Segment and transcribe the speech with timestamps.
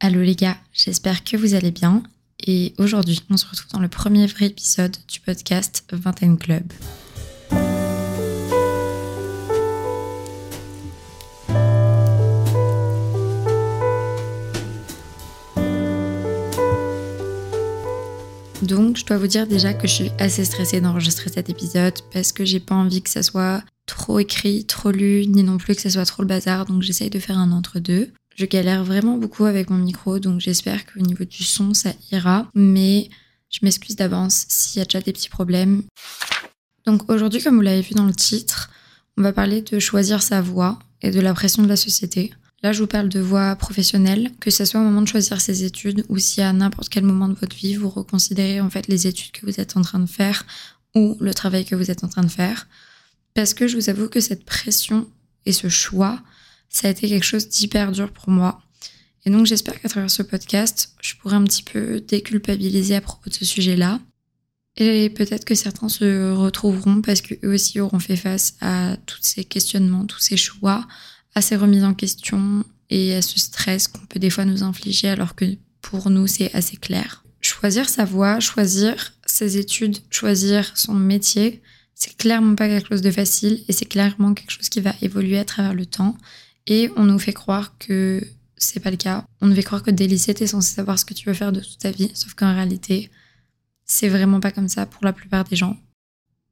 [0.00, 2.04] Allô les gars, j'espère que vous allez bien.
[2.46, 6.72] Et aujourd'hui, on se retrouve dans le premier vrai épisode du podcast Vingtaine Club.
[18.62, 22.30] Donc, je dois vous dire déjà que je suis assez stressée d'enregistrer cet épisode parce
[22.30, 25.82] que j'ai pas envie que ça soit trop écrit, trop lu, ni non plus que
[25.82, 26.66] ça soit trop le bazar.
[26.66, 28.12] Donc, j'essaye de faire un entre-deux.
[28.38, 32.48] Je galère vraiment beaucoup avec mon micro, donc j'espère qu'au niveau du son, ça ira.
[32.54, 33.10] Mais
[33.50, 35.82] je m'excuse d'avance s'il y a déjà des petits problèmes.
[36.86, 38.70] Donc aujourd'hui, comme vous l'avez vu dans le titre,
[39.16, 42.32] on va parler de choisir sa voie et de la pression de la société.
[42.62, 45.64] Là, je vous parle de voie professionnelle, que ce soit au moment de choisir ses
[45.64, 49.08] études ou si à n'importe quel moment de votre vie, vous reconsidérez en fait les
[49.08, 50.46] études que vous êtes en train de faire
[50.94, 52.68] ou le travail que vous êtes en train de faire.
[53.34, 55.08] Parce que je vous avoue que cette pression
[55.44, 56.20] et ce choix,
[56.68, 58.62] ça a été quelque chose d'hyper dur pour moi.
[59.24, 63.30] Et donc j'espère qu'à travers ce podcast, je pourrai un petit peu déculpabiliser à propos
[63.30, 64.00] de ce sujet-là.
[64.76, 69.44] Et peut-être que certains se retrouveront parce qu'eux aussi auront fait face à tous ces
[69.44, 70.86] questionnements, tous ces choix,
[71.34, 75.08] à ces remises en question et à ce stress qu'on peut des fois nous infliger
[75.08, 75.44] alors que
[75.80, 77.24] pour nous c'est assez clair.
[77.40, 81.60] Choisir sa voie, choisir ses études, choisir son métier,
[81.94, 85.38] c'est clairement pas quelque chose de facile et c'est clairement quelque chose qui va évoluer
[85.38, 86.16] à travers le temps.
[86.68, 88.22] Et on nous fait croire que
[88.56, 89.24] c'est pas le cas.
[89.40, 91.52] On nous fait croire que dès lycée, t'es censé savoir ce que tu veux faire
[91.52, 92.10] de toute ta vie.
[92.14, 93.10] Sauf qu'en réalité,
[93.84, 95.76] c'est vraiment pas comme ça pour la plupart des gens.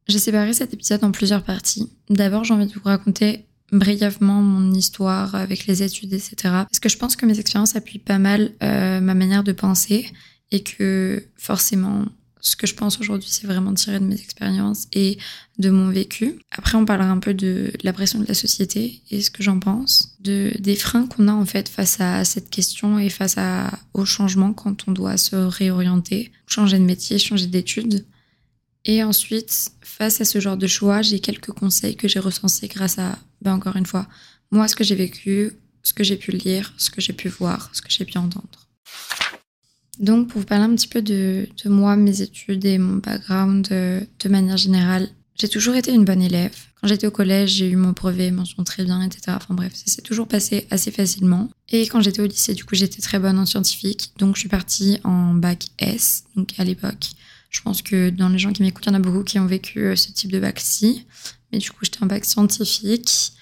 [0.09, 1.93] J'ai séparé cet épisode en plusieurs parties.
[2.09, 6.37] D'abord, j'ai envie de vous raconter brièvement mon histoire avec les études, etc.
[6.43, 10.11] Parce que je pense que mes expériences appuient pas mal euh, ma manière de penser
[10.53, 12.05] et que forcément,
[12.47, 15.19] ce que je pense aujourd'hui, c'est vraiment tiré de mes expériences et
[15.59, 16.39] de mon vécu.
[16.53, 19.59] Après, on parlera un peu de la pression de la société et ce que j'en
[19.59, 23.77] pense, de des freins qu'on a en fait face à cette question et face à,
[23.95, 28.07] au changement quand on doit se réorienter, changer de métier, changer d'études.
[28.85, 33.01] Et ensuite, face à ce genre de choix, j'ai quelques conseils que j'ai recensés grâce
[33.01, 34.07] à, ben encore une fois,
[34.53, 35.51] moi, ce que j'ai vécu,
[35.83, 38.66] ce que j'ai pu lire, ce que j'ai pu voir, ce que j'ai pu entendre.
[39.99, 44.07] Donc, pour vous parler un petit peu de, moi, mes études et mon background de,
[44.23, 45.09] de manière générale,
[45.39, 46.55] j'ai toujours été une bonne élève.
[46.81, 49.37] Quand j'étais au collège, j'ai eu mon brevet, mention très bien, etc.
[49.37, 51.51] Enfin bref, ça s'est toujours passé assez facilement.
[51.71, 54.13] Et quand j'étais au lycée, du coup, j'étais très bonne en scientifique.
[54.19, 57.11] Donc, je suis partie en bac S, donc à l'époque.
[57.51, 59.47] Je pense que dans les gens qui m'écoutent, il y en a beaucoup qui ont
[59.47, 61.07] vécu euh, ce type de bac-ci.
[61.53, 63.33] Mais du coup, j'étais en bac scientifique.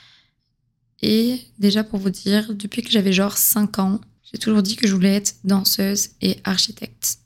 [1.03, 4.87] Et déjà, pour vous dire, depuis que j'avais genre 5 ans, j'ai toujours dit que
[4.87, 7.19] je voulais être danseuse et architecte.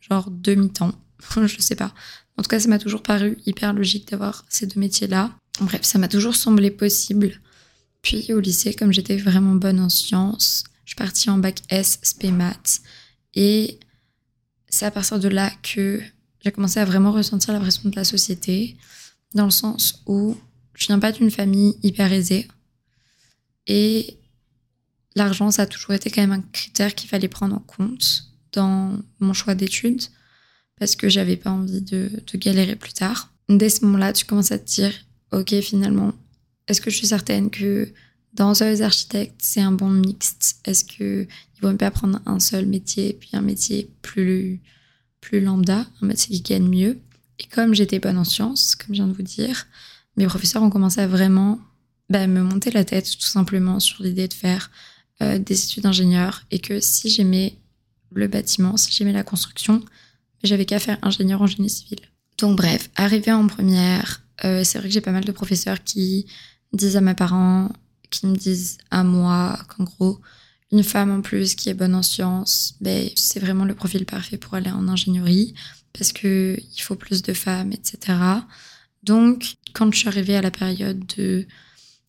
[0.00, 0.94] Genre demi-temps.
[1.46, 1.92] je sais pas.
[2.36, 5.30] En tout cas, ça m'a toujours paru hyper logique d'avoir ces deux métiers-là.
[5.60, 7.40] Bref, ça m'a toujours semblé possible.
[8.02, 11.98] Puis au lycée, comme j'étais vraiment bonne en sciences, je suis partie en bac S,
[12.02, 12.80] spé maths.
[13.34, 13.78] Et
[14.68, 16.00] c'est à partir de là que
[16.42, 18.76] j'ai commencé à vraiment ressentir la pression de la société,
[19.34, 20.36] dans le sens où
[20.74, 22.48] je viens pas d'une famille hyper aisée.
[23.66, 24.16] Et
[25.16, 28.98] l'argent, ça a toujours été quand même un critère qu'il fallait prendre en compte dans
[29.20, 30.02] mon choix d'études
[30.78, 33.32] parce que j'avais pas envie de, galérer plus tard.
[33.48, 34.92] Dès ce moment-là, tu commences à te dire,
[35.32, 36.12] ok, finalement,
[36.66, 37.92] est-ce que je suis certaine que
[38.32, 40.60] danseuse architecte, c'est un bon mixte?
[40.64, 44.60] Est-ce que il vaut même pas prendre un seul métier puis un métier plus
[45.20, 46.98] plus lambda, un métier qui gagne mieux?
[47.38, 49.66] Et comme j'étais bonne en sciences, comme je viens de vous dire,
[50.16, 51.58] mes professeurs ont commencé à vraiment
[52.08, 54.70] bah, me monter la tête tout simplement sur l'idée de faire
[55.22, 57.56] euh, des études d'ingénieur et que si j'aimais
[58.12, 59.84] le bâtiment, si j'aimais la construction,
[60.42, 62.00] j'avais qu'à faire ingénieur en génie civil.
[62.38, 66.26] Donc bref, arrivé en première, euh, c'est vrai que j'ai pas mal de professeurs qui
[66.72, 67.70] disent à mes parents,
[68.10, 70.20] qui me disent à moi qu'en gros,
[70.72, 74.38] une femme en plus qui est bonne en sciences, ben, c'est vraiment le profil parfait
[74.38, 75.54] pour aller en ingénierie
[75.92, 78.16] parce que il faut plus de femmes, etc.
[79.02, 81.46] Donc, quand je suis arrivée à la période de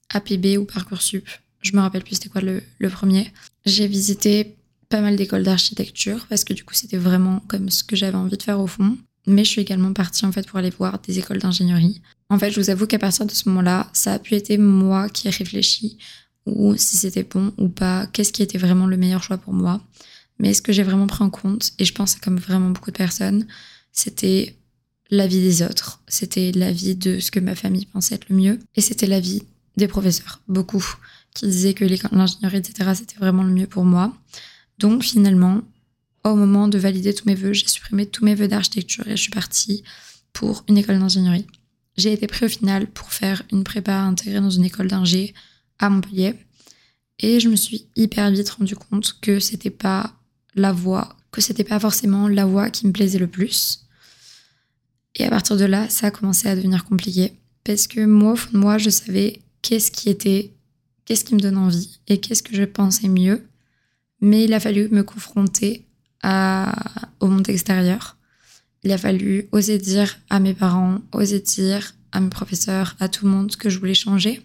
[0.09, 1.27] APB ou Parcoursup,
[1.61, 3.31] je me rappelle plus c'était quoi le, premier.
[3.65, 4.55] J'ai visité
[4.89, 8.37] pas mal d'écoles d'architecture parce que du coup c'était vraiment comme ce que j'avais envie
[8.37, 8.97] de faire au fond.
[9.27, 12.01] Mais je suis également partie en fait pour aller voir des écoles d'ingénierie.
[12.29, 15.09] En fait, je vous avoue qu'à partir de ce moment-là, ça a pu être moi
[15.09, 15.97] qui ai réfléchi
[16.45, 19.81] ou si c'était bon ou pas, qu'est-ce qui était vraiment le meilleur choix pour moi.
[20.39, 22.97] Mais ce que j'ai vraiment pris en compte, et je pense comme vraiment beaucoup de
[22.97, 23.45] personnes,
[23.91, 24.55] c'était
[25.11, 28.81] l'avis des autres, c'était l'avis de ce que ma famille pensait être le mieux, et
[28.81, 29.43] c'était l'avis
[29.77, 30.83] des professeurs, beaucoup
[31.33, 34.13] qui disait que l'ingénierie, etc., c'était vraiment le mieux pour moi.
[34.79, 35.61] Donc finalement,
[36.23, 39.21] au moment de valider tous mes vœux, j'ai supprimé tous mes vœux d'architecture et je
[39.21, 39.83] suis partie
[40.33, 41.47] pour une école d'ingénierie.
[41.97, 45.33] J'ai été pris au final pour faire une prépa intégrée dans une école d'ingé
[45.79, 46.35] à Montpellier.
[47.19, 50.13] Et je me suis hyper vite rendu compte que c'était pas
[50.55, 53.85] la voie, que c'était pas forcément la voie qui me plaisait le plus.
[55.15, 57.33] Et à partir de là, ça a commencé à devenir compliqué.
[57.63, 60.53] Parce que moi, au fond de moi, je savais qu'est-ce qui était,
[61.11, 63.45] qu'est-ce qui me donne envie et qu'est-ce que je pensais mieux.
[64.21, 65.85] Mais il a fallu me confronter
[66.23, 66.73] à,
[67.19, 68.15] au monde extérieur.
[68.83, 73.25] Il a fallu oser dire à mes parents, oser dire à mes professeurs, à tout
[73.25, 74.41] le monde que je voulais changer.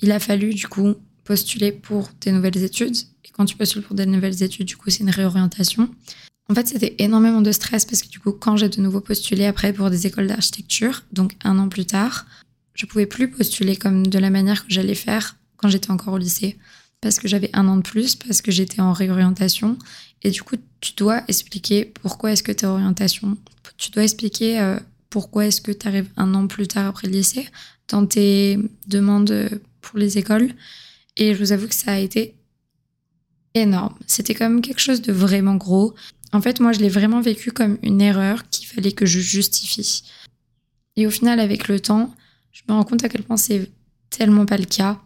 [0.00, 0.94] Il a fallu du coup
[1.24, 2.96] postuler pour des nouvelles études.
[3.26, 5.90] Et quand tu postules pour des nouvelles études, du coup, c'est une réorientation.
[6.48, 9.44] En fait, c'était énormément de stress parce que du coup, quand j'ai de nouveau postulé
[9.44, 12.24] après pour des écoles d'architecture, donc un an plus tard,
[12.72, 16.18] je pouvais plus postuler comme de la manière que j'allais faire quand j'étais encore au
[16.18, 16.58] lycée.
[17.00, 19.78] Parce que j'avais un an de plus, parce que j'étais en réorientation.
[20.22, 23.38] Et du coup, tu dois expliquer pourquoi est-ce que tu es en orientation.
[23.78, 24.78] Tu dois expliquer euh,
[25.08, 27.48] pourquoi est-ce que tu arrives un an plus tard après le lycée
[27.88, 29.48] dans tes demandes
[29.80, 30.52] pour les écoles.
[31.16, 32.34] Et je vous avoue que ça a été
[33.54, 33.94] énorme.
[34.06, 35.94] C'était comme quelque chose de vraiment gros.
[36.32, 40.04] En fait, moi, je l'ai vraiment vécu comme une erreur qu'il fallait que je justifie.
[40.96, 42.14] Et au final, avec le temps,
[42.52, 43.70] je me rends compte à quel point c'est
[44.10, 45.00] tellement pas le cas.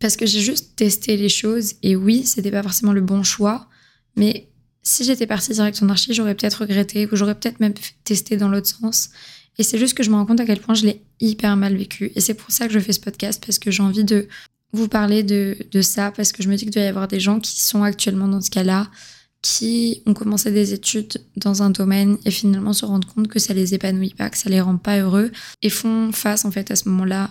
[0.00, 3.68] Parce que j'ai juste testé les choses et oui, c'était pas forcément le bon choix,
[4.16, 4.48] mais
[4.82, 7.74] si j'étais partie direct en archi, j'aurais peut-être regretté ou j'aurais peut-être même
[8.04, 9.10] testé dans l'autre sens.
[9.58, 11.76] Et c'est juste que je me rends compte à quel point je l'ai hyper mal
[11.76, 12.12] vécu.
[12.14, 14.26] Et c'est pour ça que je fais ce podcast, parce que j'ai envie de
[14.72, 17.40] vous parler de, ça, parce que je me dis qu'il doit y avoir des gens
[17.40, 18.88] qui sont actuellement dans ce cas-là,
[19.42, 23.54] qui ont commencé des études dans un domaine et finalement se rendent compte que ça
[23.54, 25.30] les épanouit pas, que ça les rend pas heureux
[25.62, 27.30] et font face en fait à ce moment-là,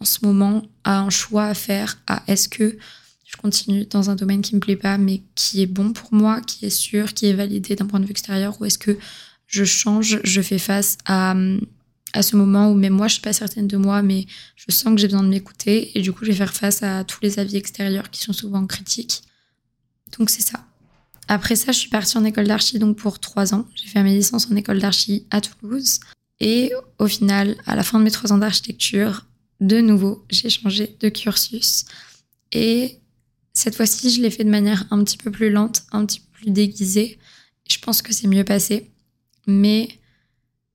[0.00, 2.78] en ce moment, à un choix à faire, à est-ce que
[3.26, 6.40] je continue dans un domaine qui me plaît pas mais qui est bon pour moi,
[6.40, 8.98] qui est sûr, qui est validé d'un point de vue extérieur ou est-ce que
[9.46, 11.34] je change, je fais face à,
[12.12, 14.26] à ce moment où même moi je suis pas certaine de moi mais
[14.56, 17.04] je sens que j'ai besoin de m'écouter et du coup je vais faire face à
[17.04, 19.22] tous les avis extérieurs qui sont souvent critiques.
[20.18, 20.64] Donc c'est ça.
[21.28, 23.64] Après ça, je suis partie en école d'archi donc pour trois ans.
[23.76, 26.00] J'ai fait ma licence en école d'archi à Toulouse.
[26.40, 29.26] Et au final, à la fin de mes trois ans d'architecture,
[29.60, 31.84] de nouveau, j'ai changé de cursus.
[32.52, 32.98] Et
[33.52, 36.26] cette fois-ci, je l'ai fait de manière un petit peu plus lente, un petit peu
[36.32, 37.18] plus déguisée.
[37.68, 38.90] Je pense que c'est mieux passé.
[39.46, 39.88] Mais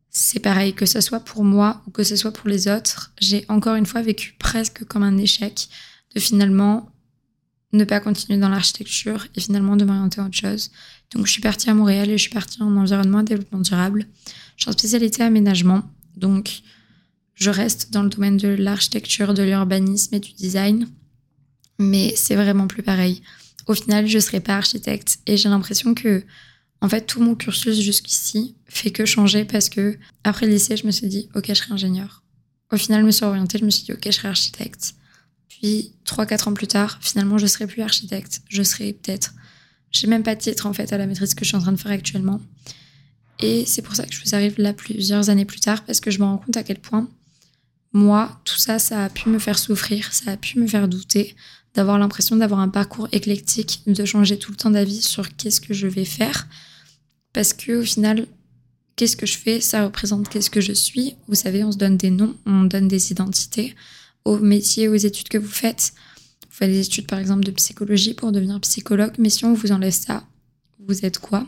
[0.09, 3.43] c'est pareil, que ce soit pour moi ou que ce soit pour les autres, j'ai
[3.49, 5.67] encore une fois vécu presque comme un échec
[6.15, 6.89] de finalement
[7.73, 10.71] ne pas continuer dans l'architecture et finalement de m'orienter à autre chose.
[11.13, 14.05] Donc je suis partie à Montréal et je suis partie en environnement et développement durable.
[14.55, 15.83] Je suis en spécialité aménagement,
[16.15, 16.61] donc
[17.35, 20.87] je reste dans le domaine de l'architecture, de l'urbanisme et du design,
[21.79, 23.21] mais c'est vraiment plus pareil.
[23.67, 26.23] Au final, je ne serai pas architecte et j'ai l'impression que
[26.81, 30.85] en fait tout mon cursus jusqu'ici fait que changer parce que après le lycée, je
[30.85, 32.23] me suis dit OK, je serai ingénieur.
[32.71, 34.95] Au final, je me suis orientée, je me suis dit OK, je serai architecte.
[35.47, 38.41] Puis, 3-4 ans plus tard, finalement, je serai plus architecte.
[38.49, 39.33] Je serai peut-être.
[39.91, 41.71] J'ai même pas de titre, en fait, à la maîtrise que je suis en train
[41.71, 42.41] de faire actuellement.
[43.39, 46.11] Et c'est pour ça que je vous arrive là plusieurs années plus tard, parce que
[46.11, 47.09] je me rends compte à quel point,
[47.95, 51.33] moi, tout ça, ça a pu me faire souffrir, ça a pu me faire douter,
[51.75, 55.73] d'avoir l'impression d'avoir un parcours éclectique, de changer tout le temps d'avis sur qu'est-ce que
[55.73, 56.47] je vais faire.
[57.31, 58.27] Parce que, au final,
[58.97, 61.15] qu'est-ce que je fais, ça représente qu'est-ce que je suis.
[61.29, 63.73] Vous savez, on se donne des noms, on donne des identités
[64.25, 65.93] au métier, aux études que vous faites.
[66.49, 69.71] Vous faites des études par exemple de psychologie pour devenir psychologue, mais si on vous
[69.71, 70.25] enlève ça,
[70.79, 71.47] vous êtes quoi?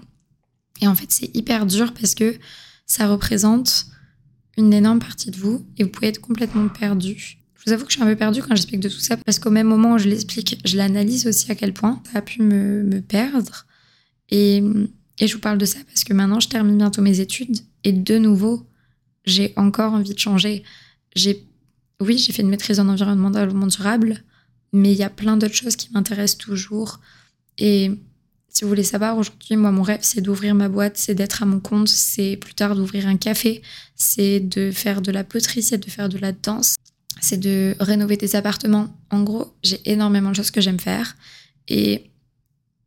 [0.79, 2.37] Et en fait, c'est hyper dur parce que
[2.85, 3.87] ça représente
[4.57, 7.37] une énorme partie de vous et vous pouvez être complètement perdu.
[7.55, 9.39] Je vous avoue que je suis un peu perdue quand j'explique de tout ça parce
[9.39, 12.41] qu'au même moment où je l'explique, je l'analyse aussi à quel point ça a pu
[12.41, 13.65] me, me perdre.
[14.29, 14.63] Et,
[15.19, 17.91] et je vous parle de ça parce que maintenant, je termine bientôt mes études et
[17.91, 18.67] de nouveau,
[19.25, 20.63] j'ai encore envie de changer.
[21.15, 21.47] J'ai
[21.99, 23.31] oui, j'ai fait une maîtrise en environnement
[23.67, 24.23] durable,
[24.71, 26.99] mais il y a plein d'autres choses qui m'intéressent toujours.
[27.57, 27.91] Et
[28.57, 31.45] si vous voulez savoir, aujourd'hui, moi, mon rêve, c'est d'ouvrir ma boîte, c'est d'être à
[31.45, 33.61] mon compte, c'est plus tard d'ouvrir un café,
[33.95, 36.75] c'est de faire de la poterie, c'est de faire de la danse,
[37.21, 38.99] c'est de rénover des appartements.
[39.11, 41.15] En gros, j'ai énormément de choses que j'aime faire.
[41.67, 42.09] Et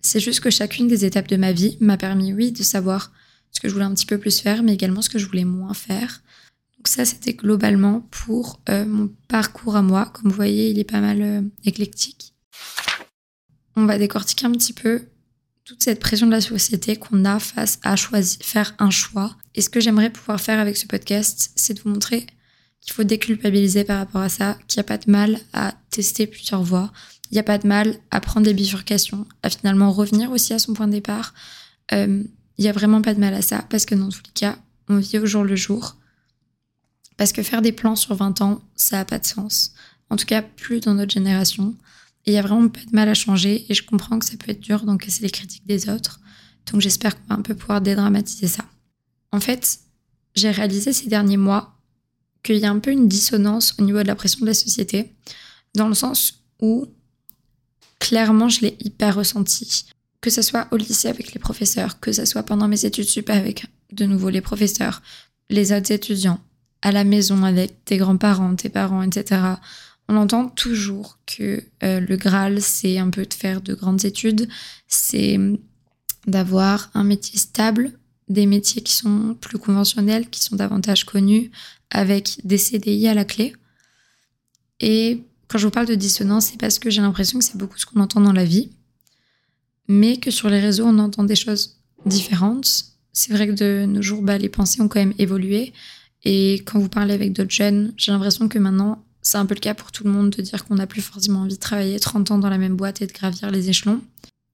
[0.00, 3.12] c'est juste que chacune des étapes de ma vie m'a permis, oui, de savoir
[3.52, 5.44] ce que je voulais un petit peu plus faire, mais également ce que je voulais
[5.44, 6.20] moins faire.
[6.78, 10.06] Donc ça, c'était globalement pour euh, mon parcours à moi.
[10.06, 12.34] Comme vous voyez, il est pas mal euh, éclectique.
[13.76, 15.04] On va décortiquer un petit peu
[15.70, 19.36] toute cette pression de la société qu'on a face à choisir, faire un choix.
[19.54, 22.26] Et ce que j'aimerais pouvoir faire avec ce podcast, c'est de vous montrer
[22.80, 26.26] qu'il faut déculpabiliser par rapport à ça, qu'il n'y a pas de mal à tester
[26.26, 26.90] plusieurs voies,
[27.30, 30.58] il n'y a pas de mal à prendre des bifurcations, à finalement revenir aussi à
[30.58, 31.34] son point de départ.
[31.92, 32.24] Euh,
[32.58, 34.58] il n'y a vraiment pas de mal à ça, parce que dans tous les cas,
[34.88, 35.94] on vit au jour le jour.
[37.16, 39.72] Parce que faire des plans sur 20 ans, ça n'a pas de sens.
[40.08, 41.76] En tout cas, plus dans notre génération.
[42.26, 44.50] Il y a vraiment pas de mal à changer et je comprends que ça peut
[44.50, 46.20] être dur d'encaisser les critiques des autres.
[46.70, 48.64] Donc j'espère qu'on va un peu pouvoir dédramatiser ça.
[49.32, 49.80] En fait,
[50.34, 51.76] j'ai réalisé ces derniers mois
[52.42, 55.14] qu'il y a un peu une dissonance au niveau de la pression de la société,
[55.74, 56.86] dans le sens où
[57.98, 59.86] clairement je l'ai hyper ressenti.
[60.20, 63.30] Que ce soit au lycée avec les professeurs, que ce soit pendant mes études sup
[63.30, 65.02] avec de nouveau les professeurs,
[65.48, 66.40] les autres étudiants,
[66.82, 69.40] à la maison avec tes grands-parents, tes parents, etc.
[70.10, 74.48] On entend toujours que euh, le Graal, c'est un peu de faire de grandes études,
[74.88, 75.38] c'est
[76.26, 77.92] d'avoir un métier stable,
[78.28, 81.52] des métiers qui sont plus conventionnels, qui sont davantage connus,
[81.90, 83.54] avec des CDI à la clé.
[84.80, 87.78] Et quand je vous parle de dissonance, c'est parce que j'ai l'impression que c'est beaucoup
[87.78, 88.72] ce qu'on entend dans la vie,
[89.86, 92.96] mais que sur les réseaux, on entend des choses différentes.
[93.12, 95.72] C'est vrai que de nos jours, bah, les pensées ont quand même évolué.
[96.24, 99.60] Et quand vous parlez avec d'autres jeunes, j'ai l'impression que maintenant, c'est un peu le
[99.60, 102.30] cas pour tout le monde de dire qu'on n'a plus forcément envie de travailler 30
[102.30, 104.00] ans dans la même boîte et de gravir les échelons.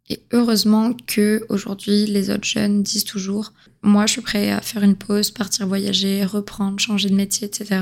[0.08, 4.82] Et heureusement que aujourd'hui les autres jeunes disent toujours moi je suis prêt à faire
[4.82, 7.80] une pause, partir voyager, reprendre, changer de métier, etc.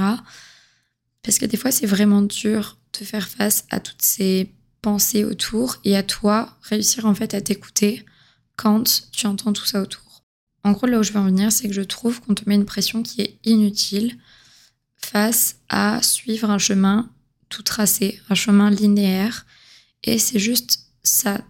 [1.23, 5.77] Parce que des fois c'est vraiment dur de faire face à toutes ces pensées autour
[5.85, 8.05] et à toi réussir en fait à t'écouter
[8.57, 10.23] quand tu entends tout ça autour.
[10.63, 12.55] En gros là où je veux en venir c'est que je trouve qu'on te met
[12.55, 14.17] une pression qui est inutile
[15.05, 17.11] face à suivre un chemin
[17.49, 19.47] tout tracé, un chemin linéaire
[20.03, 21.41] et c'est juste ça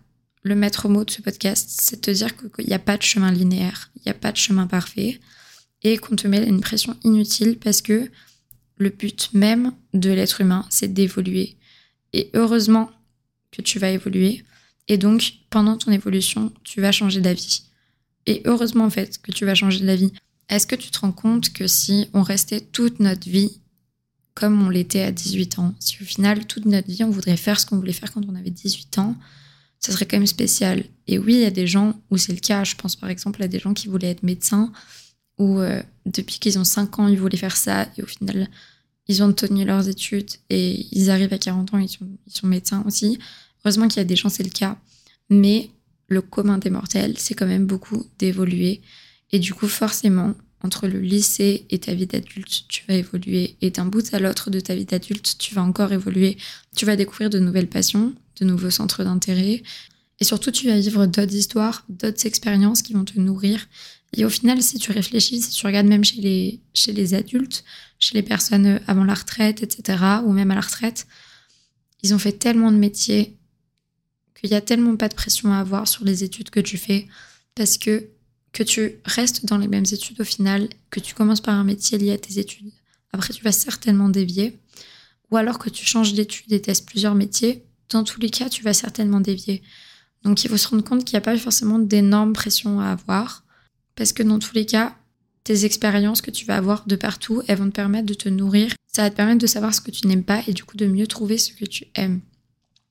[0.43, 3.03] le maître mot de ce podcast, c'est de te dire qu'il n'y a pas de
[3.03, 5.19] chemin linéaire, il n'y a pas de chemin parfait,
[5.83, 8.11] et qu'on te met une pression inutile parce que
[8.77, 11.57] le but même de l'être humain, c'est d'évoluer.
[12.13, 12.91] Et heureusement
[13.53, 14.45] que tu vas évoluer,
[14.87, 17.63] et donc pendant ton évolution, tu vas changer d'avis.
[18.27, 20.13] Et heureusement en fait que tu vas changer d'avis.
[20.49, 23.61] Est-ce que tu te rends compte que si on restait toute notre vie
[24.35, 27.61] comme on l'était à 18 ans, si au final toute notre vie on voudrait faire
[27.61, 29.17] ce qu'on voulait faire quand on avait 18 ans,
[29.79, 30.85] ça serait quand même spécial.
[31.07, 32.65] Et oui, il y a des gens où c'est le cas.
[32.65, 34.73] Je pense par exemple à des gens qui voulaient être médecins,
[35.39, 38.49] ou euh, depuis qu'ils ont 5 ans, ils voulaient faire ça, et au final,
[39.09, 42.83] ils ont tenu leurs études, et ils arrivent à 40 ans, sont, ils sont médecins
[42.87, 43.19] aussi.
[43.65, 44.79] Heureusement qu'il y a des gens, c'est le cas.
[45.31, 45.71] Mais
[46.09, 48.81] le commun des mortels, c'est quand même beaucoup d'évoluer.
[49.33, 53.57] Et du coup, forcément, entre le lycée et ta vie d'adulte, tu vas évoluer.
[53.61, 56.39] Et d'un bout à l'autre de ta vie d'adulte, tu vas encore évoluer.
[56.75, 59.63] Tu vas découvrir de nouvelles passions, de nouveaux centres d'intérêt.
[60.21, 63.67] Et surtout, tu vas vivre d'autres histoires, d'autres expériences qui vont te nourrir.
[64.17, 67.65] Et au final, si tu réfléchis, si tu regardes même chez les, chez les adultes,
[67.99, 71.07] chez les personnes avant la retraite, etc., ou même à la retraite,
[72.03, 73.37] ils ont fait tellement de métiers
[74.35, 77.09] qu'il n'y a tellement pas de pression à avoir sur les études que tu fais,
[77.55, 78.09] parce que
[78.55, 81.99] que tu restes dans les mêmes études au final, que tu commences par un métier
[81.99, 82.73] lié à tes études.
[83.13, 84.59] Après, tu vas certainement dévier.
[85.31, 88.63] Ou alors que tu changes d'études et testes plusieurs métiers, dans tous les cas, tu
[88.63, 89.63] vas certainement dévier.
[90.23, 93.45] Donc il faut se rendre compte qu'il n'y a pas forcément d'énormes pressions à avoir,
[93.97, 94.97] parce que dans tous les cas,
[95.43, 98.73] tes expériences que tu vas avoir de partout, elles vont te permettre de te nourrir.
[98.87, 100.87] Ça va te permettre de savoir ce que tu n'aimes pas et du coup de
[100.87, 102.21] mieux trouver ce que tu aimes.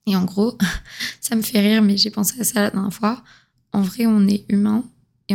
[0.06, 0.58] Et en gros,
[1.22, 3.24] ça me fait rire, mais j'ai pensé à ça la dernière fois.
[3.72, 4.84] En vrai, on est humain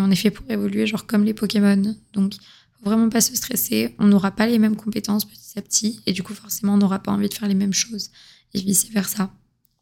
[0.07, 1.95] et est fait pour évoluer, genre comme les Pokémon.
[2.13, 3.95] Donc, faut vraiment pas se stresser.
[3.99, 7.01] On n'aura pas les mêmes compétences petit à petit et du coup, forcément, on n'aura
[7.01, 8.11] pas envie de faire les mêmes choses
[8.55, 9.31] et vice versa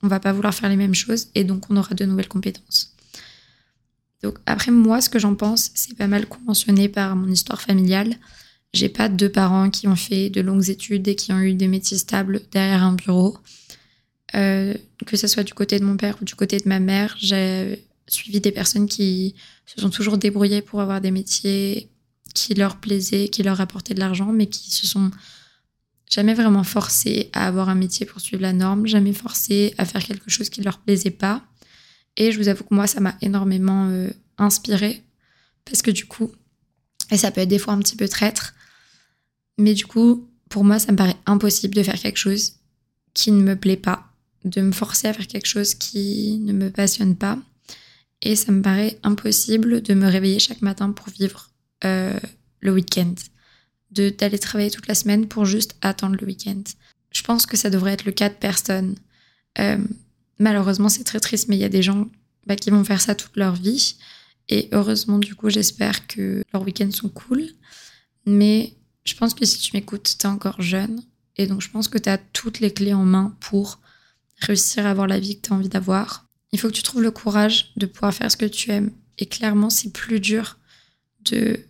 [0.02, 2.94] on va pas vouloir faire les mêmes choses et donc on aura de nouvelles compétences.
[4.22, 8.14] Donc après moi, ce que j'en pense, c'est pas mal conventionné par mon histoire familiale.
[8.72, 11.68] J'ai pas deux parents qui ont fait de longues études et qui ont eu des
[11.68, 13.38] métiers stables derrière un bureau.
[14.34, 14.74] Euh,
[15.06, 17.84] que ce soit du côté de mon père ou du côté de ma mère, j'ai
[18.08, 19.34] suivi des personnes qui
[19.66, 21.90] se sont toujours débrouillées pour avoir des métiers
[22.34, 25.10] qui leur plaisaient, qui leur apportaient de l'argent, mais qui se sont
[26.10, 30.04] jamais vraiment forcé à avoir un métier pour suivre la norme, jamais forcé à faire
[30.04, 31.44] quelque chose qui ne leur plaisait pas.
[32.16, 35.02] Et je vous avoue que moi, ça m'a énormément euh, inspiré
[35.64, 36.30] parce que du coup,
[37.10, 38.54] et ça peut être des fois un petit peu traître,
[39.58, 42.54] mais du coup, pour moi, ça me paraît impossible de faire quelque chose
[43.14, 44.12] qui ne me plaît pas,
[44.44, 47.38] de me forcer à faire quelque chose qui ne me passionne pas.
[48.22, 51.50] Et ça me paraît impossible de me réveiller chaque matin pour vivre
[51.84, 52.18] euh,
[52.60, 53.14] le week-end
[53.90, 56.62] d'aller travailler toute la semaine pour juste attendre le week-end.
[57.10, 58.96] Je pense que ça devrait être le cas de personne.
[59.58, 59.78] Euh,
[60.38, 62.06] malheureusement, c'est très triste, mais il y a des gens
[62.46, 63.96] bah, qui vont faire ça toute leur vie.
[64.48, 67.46] Et heureusement, du coup, j'espère que leurs week-ends sont cool.
[68.26, 71.02] Mais je pense que si tu m'écoutes, tu es encore jeune.
[71.36, 73.80] Et donc, je pense que tu as toutes les clés en main pour
[74.40, 76.25] réussir à avoir la vie que tu as envie d'avoir.
[76.56, 78.90] Il faut que tu trouves le courage de pouvoir faire ce que tu aimes.
[79.18, 80.56] Et clairement, c'est plus dur
[81.26, 81.60] de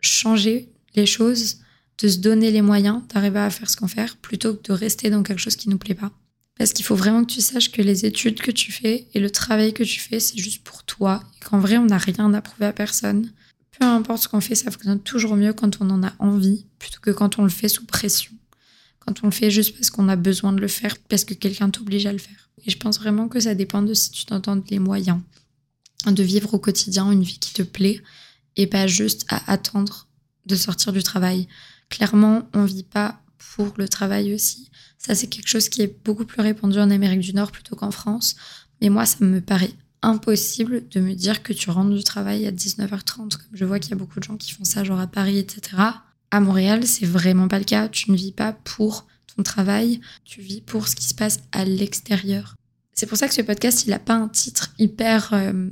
[0.00, 1.58] changer les choses,
[1.98, 5.10] de se donner les moyens d'arriver à faire ce qu'on fait, plutôt que de rester
[5.10, 6.12] dans quelque chose qui nous plaît pas.
[6.56, 9.28] Parce qu'il faut vraiment que tu saches que les études que tu fais et le
[9.28, 11.22] travail que tu fais, c'est juste pour toi.
[11.36, 13.30] Et qu'en vrai, on n'a rien à prouver à personne.
[13.78, 17.00] Peu importe ce qu'on fait, ça fonctionne toujours mieux quand on en a envie, plutôt
[17.02, 18.32] que quand on le fait sous pression.
[19.04, 21.70] Quand on le fait juste parce qu'on a besoin de le faire, parce que quelqu'un
[21.70, 22.50] t'oblige à le faire.
[22.64, 25.20] Et je pense vraiment que ça dépend de si tu t'entends les moyens
[26.06, 28.02] de vivre au quotidien une vie qui te plaît
[28.56, 30.08] et pas juste à attendre
[30.46, 31.46] de sortir du travail.
[31.88, 33.20] Clairement, on vit pas
[33.54, 34.70] pour le travail aussi.
[34.98, 37.90] Ça, c'est quelque chose qui est beaucoup plus répandu en Amérique du Nord plutôt qu'en
[37.90, 38.36] France.
[38.80, 42.52] Mais moi, ça me paraît impossible de me dire que tu rentres du travail à
[42.52, 45.06] 19h30, comme je vois qu'il y a beaucoup de gens qui font ça, genre à
[45.06, 45.76] Paris, etc.
[46.32, 47.88] À Montréal, c'est vraiment pas le cas.
[47.88, 51.66] Tu ne vis pas pour ton travail, tu vis pour ce qui se passe à
[51.66, 52.56] l'extérieur.
[52.94, 55.34] C'est pour ça que ce podcast, il a pas un titre hyper.
[55.34, 55.68] Euh,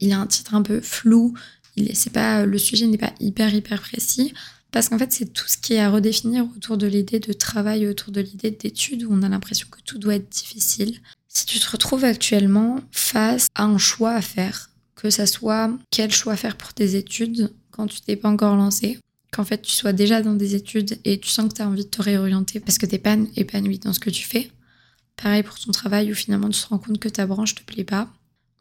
[0.00, 1.32] il, a un titre un peu flou.
[1.76, 4.34] Il c'est pas le sujet n'est pas hyper hyper précis
[4.72, 7.86] parce qu'en fait c'est tout ce qui est à redéfinir autour de l'idée de travail,
[7.86, 11.00] autour de l'idée d'études où on a l'impression que tout doit être difficile.
[11.28, 16.10] Si tu te retrouves actuellement face à un choix à faire, que ça soit quel
[16.10, 18.98] choix faire pour tes études quand tu t'es pas encore lancé,
[19.32, 21.84] qu'en fait tu sois déjà dans des études et tu sens que tu as envie
[21.84, 24.50] de te réorienter parce que tu pas épanoui dans ce que tu fais.
[25.16, 27.84] Pareil pour ton travail où finalement tu te rends compte que ta branche te plaît
[27.84, 28.10] pas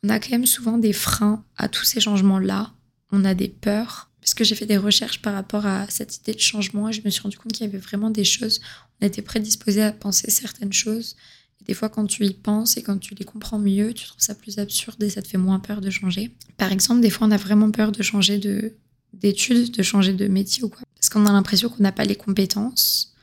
[0.04, 2.72] on a quand même souvent des freins à tous ces changements-là.
[3.12, 4.10] On a des peurs.
[4.22, 7.02] Parce que j'ai fait des recherches par rapport à cette idée de changement et je
[7.04, 8.60] me suis rendu compte qu'il y avait vraiment des choses.
[9.02, 11.16] On était prédisposé à penser certaines choses.
[11.62, 14.22] Et des fois, quand tu y penses et quand tu les comprends mieux, tu trouves
[14.22, 16.36] ça plus absurde et ça te fait moins peur de changer.
[16.58, 18.74] Par exemple, des fois, on a vraiment peur de changer de
[19.14, 20.82] d'études, de changer de métier ou quoi.
[20.96, 23.14] Parce qu'on a l'impression qu'on n'a pas les compétences.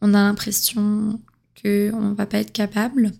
[0.00, 1.20] On a l'impression
[1.60, 3.12] qu'on ne va pas être capable.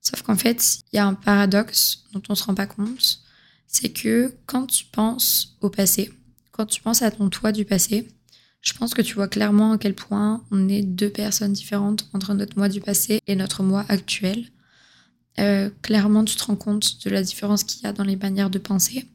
[0.00, 3.20] Sauf qu'en fait, il y a un paradoxe dont on ne se rend pas compte,
[3.66, 6.12] c'est que quand tu penses au passé,
[6.50, 8.08] quand tu penses à ton toi du passé,
[8.60, 12.34] je pense que tu vois clairement à quel point on est deux personnes différentes entre
[12.34, 14.46] notre moi du passé et notre moi actuel.
[15.40, 18.50] Euh, clairement, tu te rends compte de la différence qu'il y a dans les manières
[18.50, 19.06] de penser.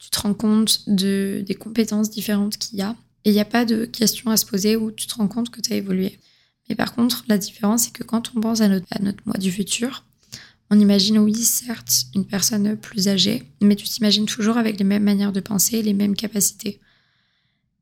[0.00, 2.96] Tu te rends compte de, des compétences différentes qu'il y a.
[3.24, 5.50] Et il n'y a pas de question à se poser où tu te rends compte
[5.50, 6.18] que tu as évolué.
[6.68, 8.86] Mais par contre, la différence, c'est que quand on pense à notre,
[9.26, 10.04] moi du futur,
[10.70, 15.02] on imagine, oui, certes, une personne plus âgée, mais tu t'imagines toujours avec les mêmes
[15.02, 16.80] manières de penser, les mêmes capacités.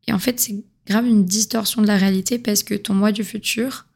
[0.09, 3.25] Et en fait, c'est grave une distorsion de la réalité parce que ton moi du
[3.25, 3.87] futur,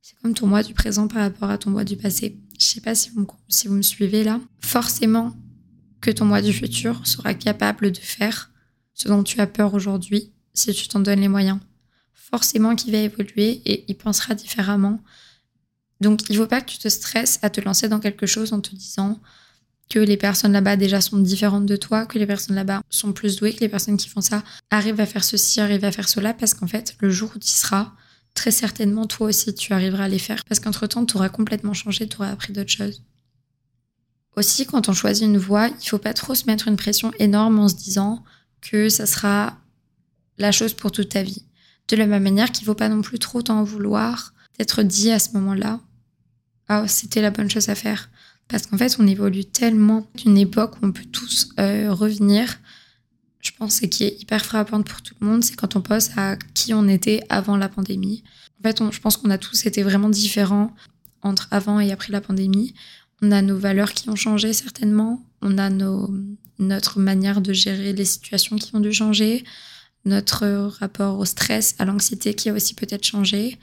[0.00, 2.38] c'est comme ton moi du présent par rapport à ton moi du passé.
[2.58, 4.40] Je sais pas si vous me suivez là.
[4.60, 5.34] Forcément
[6.06, 8.50] que ton moi du futur sera capable de faire
[8.94, 11.58] ce dont tu as peur aujourd'hui si tu t'en donnes les moyens.
[12.14, 15.02] Forcément qu'il va évoluer et il pensera différemment
[16.00, 18.52] donc, il ne faut pas que tu te stresses à te lancer dans quelque chose
[18.52, 19.18] en te disant
[19.88, 23.36] que les personnes là-bas déjà sont différentes de toi, que les personnes là-bas sont plus
[23.36, 26.34] douées, que les personnes qui font ça arrivent à faire ceci, arrivent à faire cela,
[26.34, 27.92] parce qu'en fait, le jour où tu seras,
[28.34, 32.08] très certainement, toi aussi, tu arriveras à les faire, parce qu'entre-temps, tu auras complètement changé,
[32.08, 33.02] tu auras appris d'autres choses.
[34.36, 37.58] Aussi, quand on choisit une voie, il faut pas trop se mettre une pression énorme
[37.58, 38.22] en se disant
[38.60, 39.56] que ça sera
[40.38, 41.44] la chose pour toute ta vie.
[41.88, 45.18] De la même manière qu'il faut pas non plus trop t'en vouloir d'être dit à
[45.18, 45.80] ce moment-là,
[46.68, 48.10] ah, c'était la bonne chose à faire.
[48.48, 52.58] Parce qu'en fait, on évolue tellement d'une époque où on peut tous euh, revenir.
[53.40, 56.10] Je pense que qui est hyper frappante pour tout le monde, c'est quand on pense
[56.16, 58.24] à qui on était avant la pandémie.
[58.60, 60.74] En fait, je pense qu'on a tous été vraiment différents
[61.22, 62.74] entre avant et après la pandémie.
[63.22, 65.24] On a nos valeurs qui ont changé certainement.
[65.42, 66.10] On a nos,
[66.58, 69.44] notre manière de gérer les situations qui ont dû changer.
[70.04, 70.46] Notre
[70.78, 73.58] rapport au stress, à l'anxiété qui a aussi peut-être changé.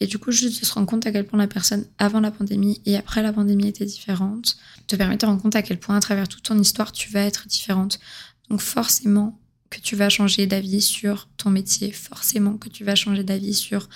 [0.00, 2.30] Et du coup, juste de se rendre compte à quel point la personne avant la
[2.30, 5.78] pandémie et après la pandémie était différente, te permet de te rendre compte à quel
[5.78, 8.00] point à travers toute ton histoire, tu vas être différente.
[8.50, 9.38] Donc forcément
[9.70, 13.88] que tu vas changer d'avis sur ton métier, forcément que tu vas changer d'avis sur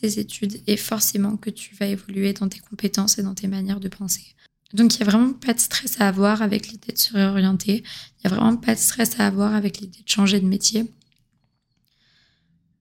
[0.00, 3.80] tes études et forcément que tu vas évoluer dans tes compétences et dans tes manières
[3.80, 4.34] de penser.
[4.72, 7.84] Donc il n'y a vraiment pas de stress à avoir avec l'idée de se réorienter,
[7.84, 10.90] il n'y a vraiment pas de stress à avoir avec l'idée de changer de métier.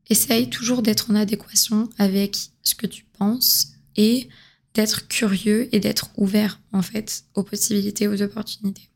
[0.10, 4.28] Essaye toujours d'être en adéquation avec ce que tu penses et
[4.74, 8.90] d'être curieux et d'être ouvert en fait aux possibilités, aux opportunités.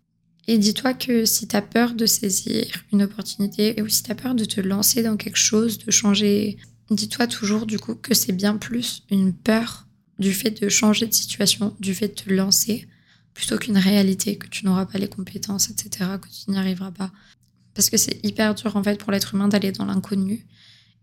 [0.47, 4.15] Et dis-toi que si tu as peur de saisir une opportunité ou si tu as
[4.15, 6.57] peur de te lancer dans quelque chose, de changer,
[6.89, 9.86] dis-toi toujours du coup que c'est bien plus une peur
[10.19, 12.87] du fait de changer de situation, du fait de te lancer,
[13.33, 17.11] plutôt qu'une réalité, que tu n'auras pas les compétences, etc., que tu n'y arriveras pas.
[17.73, 20.45] Parce que c'est hyper dur en fait pour l'être humain d'aller dans l'inconnu.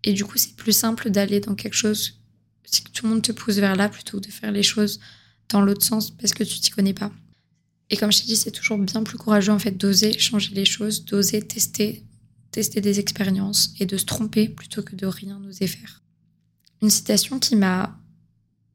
[0.03, 2.21] Et du coup, c'est plus simple d'aller dans quelque chose,
[2.65, 4.99] c'est que tout le monde te pousse vers là plutôt que de faire les choses
[5.49, 7.13] dans l'autre sens parce que tu t'y connais pas.
[7.91, 10.65] Et comme je t'ai dit, c'est toujours bien plus courageux en fait d'oser changer les
[10.65, 12.03] choses, d'oser tester,
[12.51, 16.03] tester des expériences et de se tromper plutôt que de rien oser faire.
[16.83, 17.99] Une citation qui m'a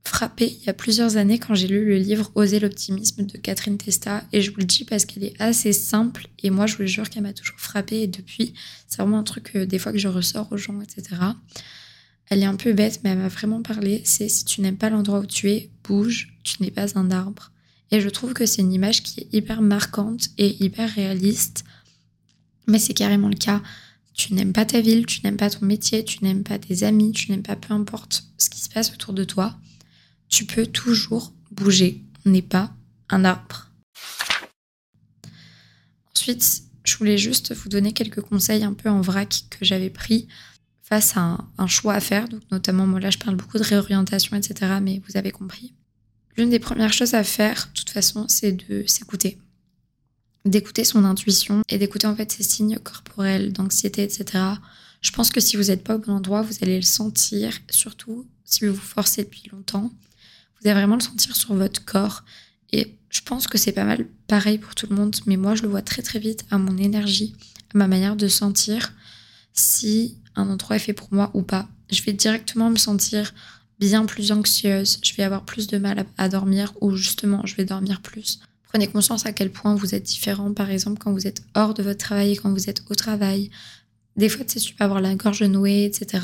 [0.03, 3.77] frappée il y a plusieurs années quand j'ai lu le livre Oser l'optimisme de Catherine
[3.77, 4.23] Testa.
[4.31, 6.27] Et je vous le dis parce qu'elle est assez simple.
[6.41, 8.03] Et moi, je vous jure qu'elle m'a toujours frappée.
[8.03, 8.53] Et depuis,
[8.87, 11.15] c'est vraiment un truc des fois que je ressors aux gens, etc.
[12.29, 14.01] Elle est un peu bête, mais elle m'a vraiment parlé.
[14.05, 17.51] C'est si tu n'aimes pas l'endroit où tu es, bouge, tu n'es pas un arbre.
[17.91, 21.63] Et je trouve que c'est une image qui est hyper marquante et hyper réaliste.
[22.67, 23.61] Mais c'est carrément le cas.
[24.13, 27.13] Tu n'aimes pas ta ville, tu n'aimes pas ton métier, tu n'aimes pas tes amis,
[27.13, 29.57] tu n'aimes pas peu importe ce qui se passe autour de toi.
[30.29, 32.03] Tu peux toujours bouger.
[32.25, 32.71] On n'est pas
[33.09, 33.69] un arbre.
[36.15, 40.27] Ensuite, je voulais juste vous donner quelques conseils un peu en vrac que j'avais pris
[40.83, 42.27] face à un, choix à faire.
[42.29, 44.79] Donc, notamment, moi là, je parle beaucoup de réorientation, etc.
[44.81, 45.73] Mais vous avez compris.
[46.35, 49.39] L'une des premières choses à faire, de toute façon, c'est de s'écouter.
[50.45, 54.43] D'écouter son intuition et d'écouter en fait ses signes corporels, d'anxiété, etc.
[55.01, 58.25] Je pense que si vous n'êtes pas au bon endroit, vous allez le sentir, surtout
[58.43, 59.91] si vous vous forcez depuis longtemps.
[60.61, 62.23] Vous allez vraiment le sentir sur votre corps.
[62.71, 65.63] Et je pense que c'est pas mal pareil pour tout le monde, mais moi je
[65.63, 67.35] le vois très très vite à mon énergie,
[67.73, 68.93] à ma manière de sentir
[69.53, 71.67] si un endroit est fait pour moi ou pas.
[71.91, 73.33] Je vais directement me sentir
[73.79, 77.65] bien plus anxieuse, je vais avoir plus de mal à, dormir ou justement je vais
[77.65, 78.39] dormir plus.
[78.67, 81.81] Prenez conscience à quel point vous êtes différent, par exemple quand vous êtes hors de
[81.81, 83.49] votre travail et quand vous êtes au travail.
[84.15, 86.23] Des fois, tu peux avoir la gorge nouée, etc.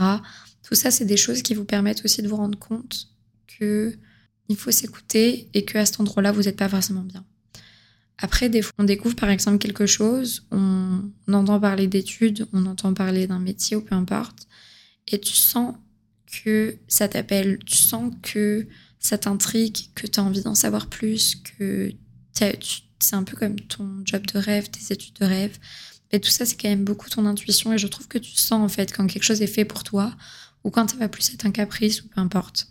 [0.64, 3.08] Tout ça, c'est des choses qui vous permettent aussi de vous rendre compte
[3.48, 3.96] que
[4.50, 7.26] il faut s'écouter et que à cet endroit-là, vous n'êtes pas forcément bien.
[8.18, 12.94] Après, des fois, on découvre par exemple quelque chose, on entend parler d'études, on entend
[12.94, 14.48] parler d'un métier ou peu importe,
[15.08, 15.76] et tu sens
[16.26, 18.68] que ça t'appelle, tu sens que
[19.00, 21.92] ça t'intrigue, que tu as envie d'en savoir plus, que
[22.34, 25.58] c'est un peu comme ton job de rêve, tes études de rêve.
[26.12, 28.64] Mais tout ça, c'est quand même beaucoup ton intuition et je trouve que tu sens
[28.64, 30.16] en fait quand quelque chose est fait pour toi
[30.64, 32.68] ou quand ça va plus être un caprice ou peu importe.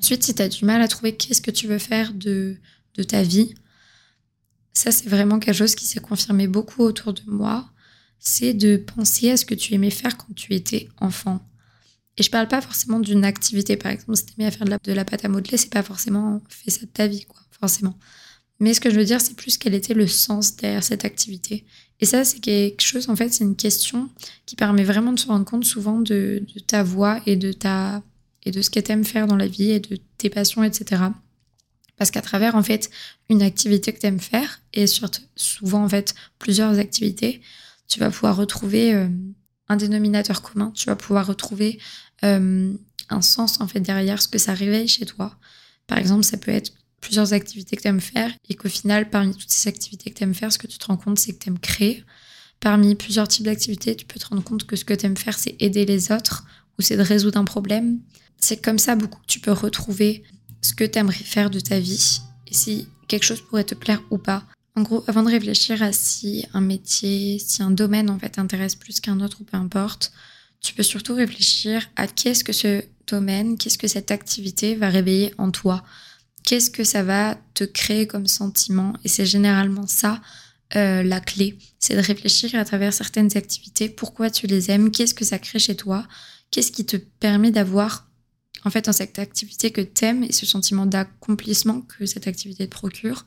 [0.00, 2.56] Ensuite, si tu as du mal à trouver qu'est-ce que tu veux faire de,
[3.08, 3.54] ta vie,
[4.74, 7.70] ça c'est vraiment quelque chose qui s'est confirmé beaucoup autour de moi,
[8.18, 11.40] c'est de penser à ce que tu aimais faire quand tu étais enfant.
[12.18, 15.04] Et je parle pas forcément d'une activité, par exemple, si t'aimais à faire de la,
[15.04, 17.98] pâte à modeler, c'est pas forcément fait ça de ta vie, quoi, forcément.
[18.58, 21.64] Mais ce que je veux dire, c'est plus quel était le sens derrière cette activité.
[22.00, 24.10] Et ça, c'est quelque chose, en fait, c'est une question
[24.44, 28.02] qui permet vraiment de se rendre compte souvent de ta voix et de ta
[28.44, 31.02] et de ce que t'aimes faire dans la vie et de tes passions, etc.
[31.96, 32.90] Parce qu'à travers, en fait,
[33.28, 37.42] une activité que t'aimes faire, et surtout, souvent, en fait, plusieurs activités,
[37.88, 39.08] tu vas pouvoir retrouver euh,
[39.68, 41.78] un dénominateur commun, tu vas pouvoir retrouver
[42.24, 42.72] euh,
[43.10, 45.36] un sens en fait derrière ce que ça réveille chez toi.
[45.86, 49.34] Par exemple, ça peut être plusieurs activités que tu aimes faire et qu'au final, parmi
[49.34, 51.38] toutes ces activités que tu aimes faire, ce que tu te rends compte, c'est que
[51.38, 52.04] tu aimes créer.
[52.60, 55.38] Parmi plusieurs types d'activités, tu peux te rendre compte que ce que tu aimes faire,
[55.38, 56.44] c'est aider les autres
[56.80, 57.98] c'est de résoudre un problème.
[58.38, 60.22] C'est comme ça beaucoup que tu peux retrouver
[60.62, 64.02] ce que tu aimerais faire de ta vie et si quelque chose pourrait te plaire
[64.10, 64.44] ou pas.
[64.76, 68.76] En gros, avant de réfléchir à si un métier, si un domaine en fait t'intéresse
[68.76, 70.12] plus qu'un autre ou peu importe,
[70.60, 75.34] tu peux surtout réfléchir à qu'est-ce que ce domaine, qu'est-ce que cette activité va réveiller
[75.38, 75.82] en toi.
[76.44, 80.20] Qu'est-ce que ça va te créer comme sentiment Et c'est généralement ça
[80.76, 81.58] euh, la clé.
[81.78, 85.58] C'est de réfléchir à travers certaines activités, pourquoi tu les aimes, qu'est-ce que ça crée
[85.58, 86.06] chez toi,
[86.50, 88.10] qu'est-ce qui te permet d'avoir
[88.64, 92.70] en fait dans cette activité que t'aimes et ce sentiment d'accomplissement que cette activité te
[92.70, 93.26] procure.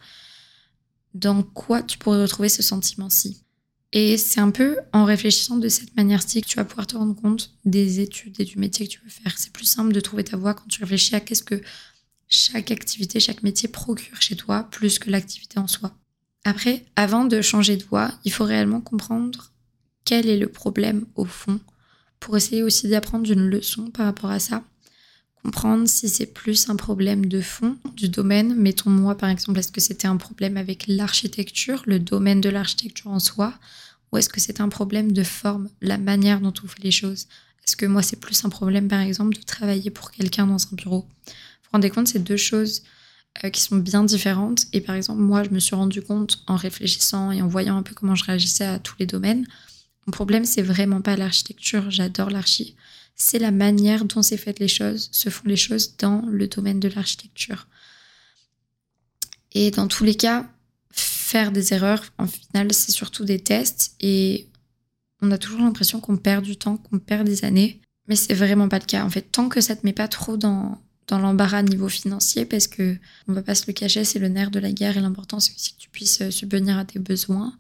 [1.14, 3.44] Dans quoi tu pourrais retrouver ce sentiment-ci?
[3.92, 7.16] Et c'est un peu en réfléchissant de cette manière-ci que tu vas pouvoir te rendre
[7.16, 9.38] compte des études et du métier que tu veux faire.
[9.38, 11.62] C'est plus simple de trouver ta voie quand tu réfléchis à qu'est-ce que
[12.28, 15.96] chaque activité, chaque métier procure chez toi, plus que l'activité en soi.
[16.44, 19.52] Après, avant de changer de voie, il faut réellement comprendre
[20.06, 21.60] quel est le problème au fond,
[22.24, 24.64] pour essayer aussi d'apprendre une leçon par rapport à ça.
[25.44, 28.56] Comprendre si c'est plus un problème de fond du domaine.
[28.56, 33.20] Mettons-moi par exemple, est-ce que c'était un problème avec l'architecture, le domaine de l'architecture en
[33.20, 33.54] soi,
[34.12, 37.28] ou est-ce que c'est un problème de forme, la manière dont on fait les choses?
[37.68, 40.76] Est-ce que moi, c'est plus un problème, par exemple, de travailler pour quelqu'un dans un
[40.76, 41.02] bureau?
[41.02, 41.34] Vous
[41.64, 42.84] vous rendez compte, c'est deux choses
[43.44, 44.68] euh, qui sont bien différentes.
[44.72, 47.84] Et par exemple, moi, je me suis rendu compte en réfléchissant et en voyant un
[47.84, 49.46] peu comment je réagissais à tous les domaines.
[50.06, 51.90] Mon problème, c'est vraiment pas l'architecture.
[51.90, 52.76] J'adore l'archi.
[53.16, 56.80] C'est la manière dont c'est fait les choses, se font les choses dans le domaine
[56.80, 57.68] de l'architecture.
[59.54, 60.50] Et dans tous les cas,
[60.92, 64.48] faire des erreurs, en final, c'est surtout des tests et
[65.22, 67.80] on a toujours l'impression qu'on perd du temps, qu'on perd des années.
[68.08, 69.06] Mais c'est vraiment pas le cas.
[69.06, 72.68] En fait, tant que ça te met pas trop dans, dans l'embarras niveau financier, parce
[72.68, 75.40] que on va pas se le cacher, c'est le nerf de la guerre et l'important
[75.40, 77.56] c'est aussi que tu puisses euh, subvenir à tes besoins.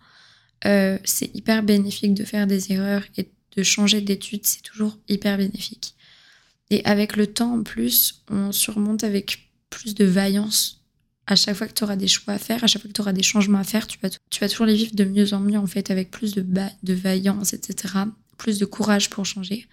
[0.65, 5.38] Euh, c'est hyper bénéfique de faire des erreurs et de changer d'études, c'est toujours hyper
[5.38, 5.95] bénéfique.
[6.69, 10.82] Et avec le temps, en plus, on surmonte avec plus de vaillance.
[11.28, 13.02] À chaque fois que tu auras des choix à faire, à chaque fois que tu
[13.02, 15.39] auras des changements à faire, tu vas, tu vas toujours les vivre de mieux en
[15.39, 16.45] mieux, en fait, avec plus de,
[16.84, 17.93] de vaillance, etc.
[18.38, 19.67] Plus de courage pour changer.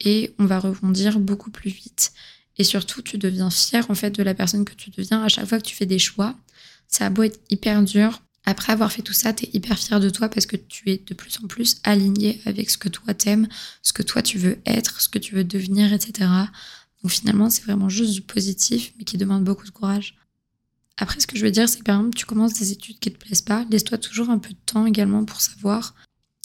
[0.00, 2.12] Et on va rebondir beaucoup plus vite.
[2.56, 5.46] Et surtout, tu deviens fier, en fait, de la personne que tu deviens à chaque
[5.46, 6.36] fois que tu fais des choix.
[6.88, 10.00] Ça a beau être hyper dur, après avoir fait tout ça, tu es hyper fier
[10.00, 13.14] de toi parce que tu es de plus en plus aligné avec ce que toi
[13.14, 13.48] t'aimes,
[13.82, 16.30] ce que toi tu veux être, ce que tu veux devenir, etc.
[17.02, 20.16] Donc finalement, c'est vraiment juste du positif, mais qui demande beaucoup de courage.
[20.96, 23.12] Après, ce que je veux dire, c'est que par exemple, tu commences des études qui
[23.12, 25.94] te plaisent pas, laisse-toi toujours un peu de temps également pour savoir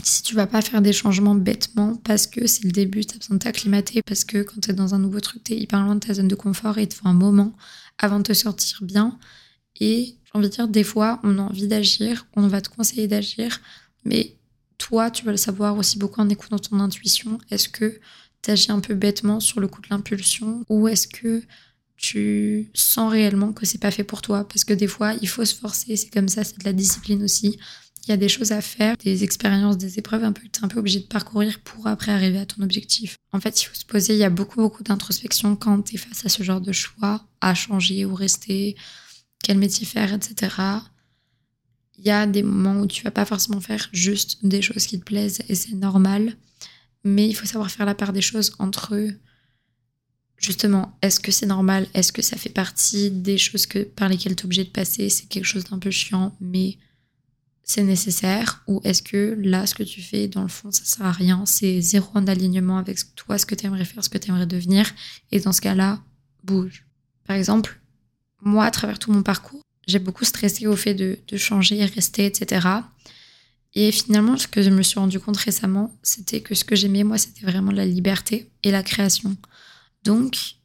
[0.04, 3.18] si tu vas pas faire des changements bêtement parce que c'est le début, tu as
[3.20, 5.82] besoin de t'acclimater, parce que quand tu es dans un nouveau truc, tu es hyper
[5.82, 7.56] loin de ta zone de confort et il te faut un moment
[7.98, 9.18] avant de te sortir bien.
[9.80, 13.62] Et envie de dire, des fois, on a envie d'agir, on va te conseiller d'agir,
[14.06, 14.36] mais
[14.78, 17.38] toi, tu vas le savoir aussi beaucoup en écoutant ton intuition.
[17.52, 18.00] Est-ce que
[18.42, 21.42] tu agis un peu bêtement sur le coup de l'impulsion ou est-ce que
[21.96, 24.48] tu sens réellement que c'est pas fait pour toi?
[24.48, 27.24] Parce que des fois, il faut se forcer, c'est comme ça, c'est de la discipline
[27.24, 27.58] aussi.
[28.06, 30.68] Il y a des choses à faire, des expériences, des épreuves un peu es un
[30.68, 33.16] peu obligé de parcourir pour après arriver à ton objectif.
[33.32, 35.98] En fait, il faut se poser, il y a beaucoup, beaucoup d'introspection quand tu es
[35.98, 38.76] face à ce genre de choix, à changer ou rester,
[39.44, 40.56] quel métier faire, etc.
[42.00, 45.00] Il y a des moments où tu vas pas forcément faire juste des choses qui
[45.00, 46.36] te plaisent et c'est normal.
[47.04, 48.98] Mais il faut savoir faire la part des choses entre
[50.38, 51.88] justement, est-ce que c'est normal?
[51.94, 55.10] Est-ce que ça fait partie des choses que, par lesquelles tu es obligé de passer?
[55.10, 56.78] C'est quelque chose d'un peu chiant, mais
[57.64, 58.64] c'est nécessaire?
[58.68, 61.46] Ou est-ce que là, ce que tu fais, dans le fond, ça sert à rien?
[61.46, 64.48] C'est zéro en alignement avec toi, ce que tu aimerais faire, ce que tu aimerais
[64.48, 64.92] devenir?
[65.32, 66.04] Et dans ce cas-là,
[66.44, 66.86] bouge.
[67.26, 67.80] Par exemple,
[68.44, 72.68] moi, à travers tout mon parcours, j'ai beaucoup stressé au fait de, changer, rester, etc.
[73.76, 77.04] Et finalement, ce que je me suis rendu compte récemment, c'était que ce que j'aimais,
[77.04, 79.36] moi, c'était vraiment la liberté et la création.
[80.04, 80.56] Donc,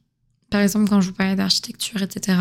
[0.50, 2.38] par exemple, quand je vous parlais d'architecture, etc.,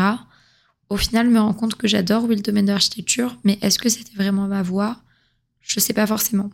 [0.90, 3.78] au final, je me rends compte que j'adore, oui, le domaine de l'architecture, mais est-ce
[3.78, 5.00] que c'était vraiment ma voie?
[5.60, 6.50] Je ne sais pas forcément.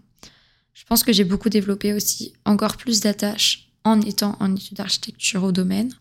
[0.73, 5.45] Je pense que j'ai beaucoup développé aussi encore plus d'attaches en étant en études d'architecture
[5.45, 5.93] au domaine.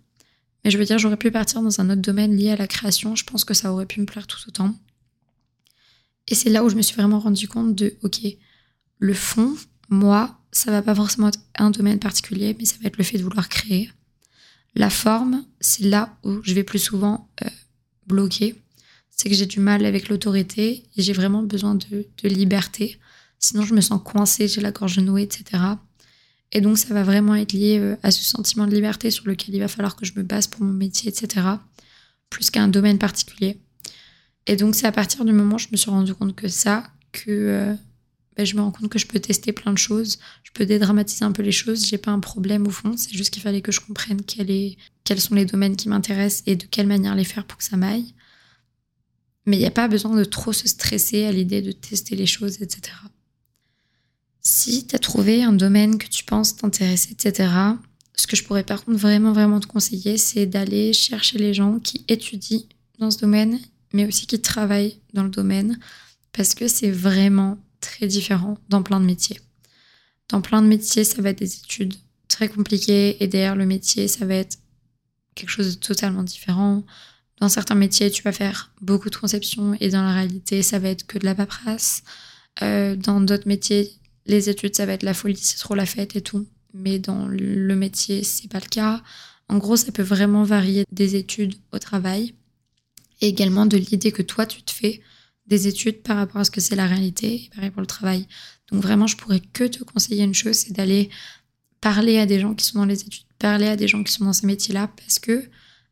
[0.64, 3.16] Mais je veux dire, j'aurais pu partir dans un autre domaine lié à la création.
[3.16, 4.74] Je pense que ça aurait pu me plaire tout autant.
[6.28, 8.22] Et c'est là où je me suis vraiment rendu compte de, ok,
[9.00, 9.56] le fond,
[9.90, 13.18] moi, ça va pas forcément être un domaine particulier, mais ça va être le fait
[13.18, 13.92] de vouloir créer.
[14.76, 17.50] La forme, c'est là où je vais plus souvent euh,
[18.08, 18.56] bloquer.
[19.10, 23.00] C'est que j'ai du mal avec l'autorité et j'ai vraiment besoin de, de liberté.
[23.38, 25.62] Sinon, je me sens coincée, j'ai la gorge nouée, etc.
[26.54, 29.56] Et donc, ça va vraiment être lié euh, à ce sentiment de liberté sur lequel
[29.56, 31.48] il va falloir que je me base pour mon métier, etc.
[32.30, 33.60] Plus qu'un domaine particulier.
[34.46, 36.84] Et donc, c'est à partir du moment où je me suis rendu compte que ça,
[37.12, 37.74] que euh,
[38.38, 41.26] ben, je me rends compte que je peux tester plein de choses, je peux dédramatiser
[41.26, 43.72] un peu les choses, j'ai pas un problème au fond, c'est juste qu'il fallait que
[43.72, 47.58] je comprenne quels sont les domaines qui m'intéressent et de quelle manière les faire pour
[47.58, 48.14] que ça m'aille.
[49.46, 52.26] Mais il n'y a pas besoin de trop se stresser à l'idée de tester les
[52.26, 52.94] choses, etc.
[54.46, 57.50] Si tu as trouvé un domaine que tu penses t'intéresser, etc.,
[58.16, 61.80] ce que je pourrais par contre vraiment, vraiment te conseiller, c'est d'aller chercher les gens
[61.80, 62.62] qui étudient
[63.00, 63.60] dans ce domaine,
[63.94, 65.80] mais aussi qui travaillent dans le domaine,
[66.34, 69.40] parce que c'est vraiment très différent dans plein de métiers.
[70.30, 71.94] Dans plein de métiers, ça va être des études
[72.28, 74.58] très compliquées, et derrière le métier, ça va être
[75.36, 76.84] quelque chose de totalement différent.
[77.40, 80.90] Dans certains métiers, tu vas faire beaucoup de conception, et dans la réalité, ça va
[80.90, 82.04] être que de la paperasse.
[82.62, 83.92] Euh, dans d'autres métiers,
[84.26, 86.48] les études, ça va être la folie, c'est trop la fête et tout.
[86.74, 89.04] Mais dans le métier, c'est pas le cas.
[89.50, 92.34] En gros, ça peut vraiment varier des études au travail
[93.22, 95.02] et également de l'idée que toi, tu te fais
[95.48, 98.28] des études par rapport à ce que c'est la réalité et pareil pour le travail.
[98.72, 101.10] Donc vraiment, je pourrais que te conseiller une chose, c'est d'aller
[101.82, 104.26] parler à des gens qui sont dans les études, parler à des gens qui sont
[104.26, 105.44] dans ces métiers-là parce que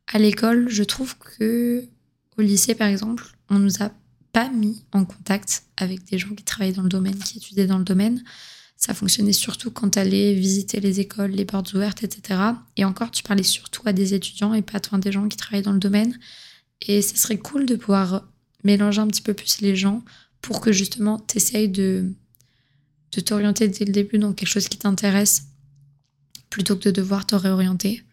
[0.08, 1.86] à l'école, je trouve que
[2.38, 3.92] au lycée, par exemple, on nous a
[4.34, 7.78] pas mis en contact avec des gens qui travaillaient dans le domaine, qui étudiaient dans
[7.78, 8.24] le domaine.
[8.78, 12.40] Ça fonctionnait surtout quand tu allais visiter les écoles, les portes ouvertes, etc.
[12.78, 15.62] Et encore, tu parlais surtout à des étudiants et pas à des gens qui travaillent
[15.62, 16.18] dans le domaine.
[16.82, 18.28] Et ce serait cool de pouvoir
[18.64, 20.04] mélanger un petit peu plus les gens
[20.42, 22.12] pour que justement tu essayes de,
[23.12, 25.44] de t'orienter dès le début dans quelque chose qui t'intéresse
[26.50, 28.04] plutôt que de devoir te réorienter.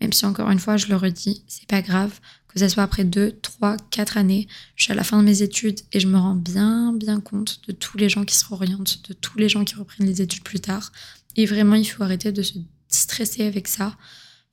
[0.00, 2.20] Même si encore une fois, je le redis, c'est pas grave
[2.56, 5.42] que ce soit après 2, 3, 4 années, je suis à la fin de mes
[5.42, 9.06] études et je me rends bien, bien compte de tous les gens qui se réorientent,
[9.06, 10.90] de tous les gens qui reprennent les études plus tard.
[11.36, 12.54] Et vraiment, il faut arrêter de se
[12.88, 13.98] stresser avec ça.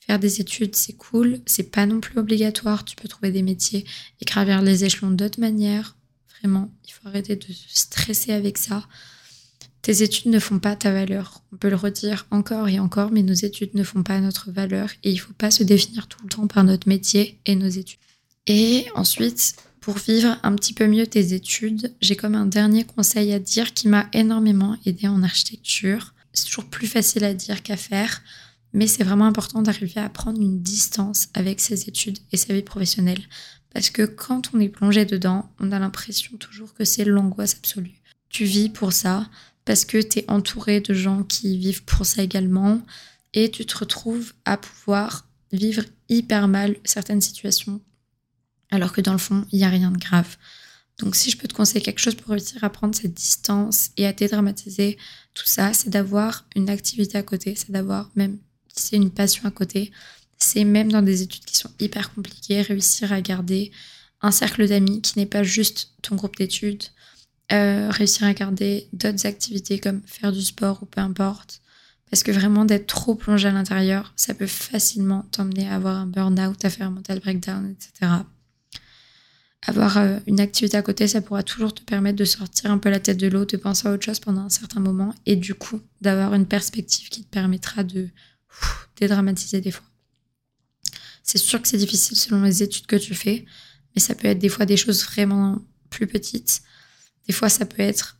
[0.01, 3.85] Faire des études, c'est cool, c'est pas non plus obligatoire, tu peux trouver des métiers
[4.19, 5.95] et gravir les échelons d'autres manières.
[6.41, 8.85] Vraiment, il faut arrêter de se stresser avec ça.
[9.83, 11.43] Tes études ne font pas ta valeur.
[11.51, 14.89] On peut le redire encore et encore, mais nos études ne font pas notre valeur
[15.03, 17.67] et il ne faut pas se définir tout le temps par notre métier et nos
[17.67, 17.99] études.
[18.47, 23.33] Et ensuite, pour vivre un petit peu mieux tes études, j'ai comme un dernier conseil
[23.33, 26.13] à dire qui m'a énormément aidé en architecture.
[26.31, 28.21] C'est toujours plus facile à dire qu'à faire,
[28.71, 32.61] mais c'est vraiment important d'arriver à prendre une distance avec ses études et sa vie
[32.61, 33.21] professionnelle.
[33.73, 37.99] Parce que quand on est plongé dedans, on a l'impression toujours que c'est l'angoisse absolue.
[38.29, 39.29] Tu vis pour ça,
[39.65, 42.81] parce que tu es entouré de gens qui vivent pour ça également
[43.33, 47.81] et tu te retrouves à pouvoir vivre hyper mal certaines situations
[48.73, 50.35] alors que dans le fond, il n'y a rien de grave.
[50.99, 54.07] Donc si je peux te conseiller quelque chose pour réussir à prendre cette distance et
[54.07, 54.97] à dédramatiser
[55.35, 58.39] tout ça, c'est d'avoir une activité à côté, c'est d'avoir même
[58.75, 59.91] c'est une passion à côté,
[60.39, 63.71] c'est même dans des études qui sont hyper compliquées, réussir à garder
[64.21, 66.83] un cercle d'amis qui n'est pas juste ton groupe d'études,
[67.53, 71.61] euh, réussir à garder d'autres activités comme faire du sport ou peu importe.
[72.09, 76.05] Parce que vraiment d'être trop plongé à l'intérieur, ça peut facilement t'emmener à avoir un
[76.05, 78.11] burn-out, à faire un mental breakdown, etc.
[79.65, 82.89] Avoir euh, une activité à côté, ça pourra toujours te permettre de sortir un peu
[82.89, 85.55] la tête de l'eau, de penser à autre chose pendant un certain moment et du
[85.55, 88.09] coup d'avoir une perspective qui te permettra de
[88.97, 89.85] dédramatiser des fois.
[91.23, 93.45] C'est sûr que c'est difficile selon les études que tu fais,
[93.95, 96.61] mais ça peut être des fois des choses vraiment plus petites
[97.27, 98.17] des fois, ça peut être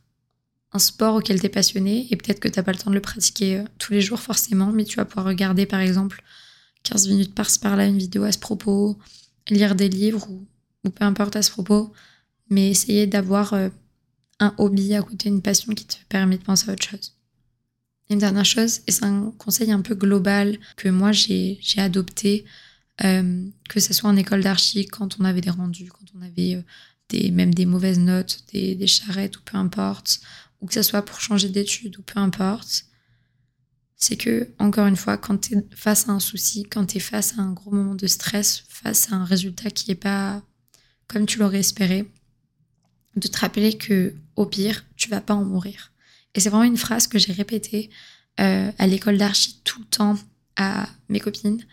[0.74, 2.96] un sport auquel tu es passionné et peut-être que tu n'as pas le temps de
[2.96, 6.22] le pratiquer euh, tous les jours forcément, mais tu vas pouvoir regarder par exemple
[6.82, 8.98] 15 minutes par-ci par-là une vidéo à ce propos,
[9.48, 11.92] lire des livres ou, peu importe à ce propos,
[12.50, 13.68] mais essayer d'avoir euh,
[14.40, 17.14] un hobby à côté, une passion qui te permet de penser à autre chose.
[18.10, 22.44] Une dernière chose, et c'est un conseil un peu global que moi j'ai adopté,
[23.02, 26.62] euh, que ce soit en école d'archi, quand on avait des rendus, quand on avait
[27.08, 30.20] des, même des mauvaises notes, des, des charrettes ou peu importe,
[30.60, 32.86] ou que ce soit pour changer d'études ou peu importe,
[33.96, 37.00] c'est que, encore une fois, quand tu es face à un souci, quand tu es
[37.00, 40.42] face à un gros moment de stress, face à un résultat qui n'est pas
[41.08, 42.10] comme tu l'aurais espéré,
[43.16, 45.92] de te rappeler que au pire, tu vas pas en mourir.
[46.34, 47.90] Et c'est vraiment une phrase que j'ai répétée
[48.40, 50.18] euh, à l'école d'archi tout le temps
[50.56, 51.64] à mes copines,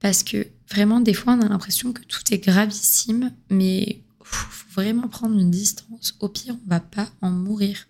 [0.00, 5.08] parce que vraiment, des fois, on a l'impression que tout est gravissime, mais faut vraiment
[5.08, 6.14] prendre une distance.
[6.20, 7.86] Au pire, on va pas en mourir.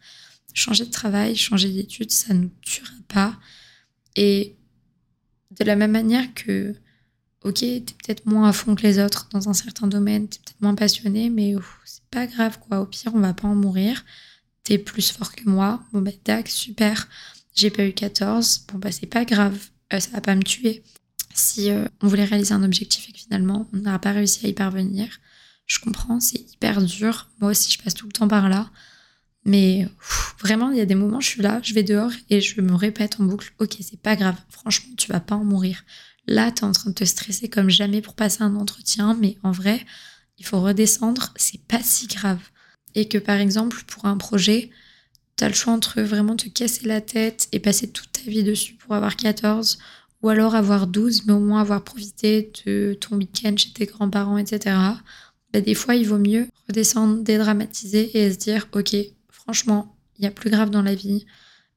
[0.55, 3.39] Changer de travail, changer d'études, ça ne nous tuera pas.
[4.15, 4.57] Et
[5.59, 6.75] de la même manière que,
[7.43, 10.61] ok, t'es peut-être moins à fond que les autres dans un certain domaine, t'es peut-être
[10.61, 12.81] moins passionné, mais c'est pas grave, quoi.
[12.81, 14.05] Au pire, on va pas en mourir.
[14.65, 15.83] T'es plus fort que moi.
[15.93, 17.09] Bon, bah, tac, super.
[17.55, 18.67] J'ai pas eu 14.
[18.69, 19.59] Bon, bah, c'est pas grave.
[19.93, 20.83] Euh, ça va pas me tuer.
[21.35, 24.49] Si euh, on voulait réaliser un objectif et que finalement, on n'aura pas réussi à
[24.49, 25.21] y parvenir,
[25.67, 27.29] je comprends, c'est hyper dur.
[27.41, 28.71] Moi aussi, je passe tout le temps par là.
[29.45, 29.87] Mais
[30.41, 32.75] vraiment, il y a des moments, je suis là, je vais dehors et je me
[32.75, 35.85] répète en boucle, ok, c'est pas grave, franchement, tu vas pas en mourir.
[36.27, 39.39] Là, tu es en train de te stresser comme jamais pour passer un entretien, mais
[39.45, 39.87] en vrai,
[40.39, 42.41] il faut redescendre, c'est pas si grave.
[42.97, 44.71] Et que par exemple, pour un projet,
[45.37, 48.43] tu as le choix entre vraiment te casser la tête et passer toute ta vie
[48.43, 49.79] dessus pour avoir 14,
[50.23, 54.39] ou alors avoir 12, mais au moins avoir profité de ton week-end chez tes grands-parents,
[54.39, 54.77] etc.
[55.53, 58.97] Bah, des fois, il vaut mieux redescendre, dédramatiser et se dire, ok,
[59.31, 61.27] franchement, il y a plus grave dans la vie.